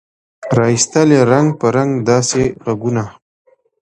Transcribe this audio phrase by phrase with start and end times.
[0.55, 3.05] را ایستل یې رنګ په رنګ داسي ږغونه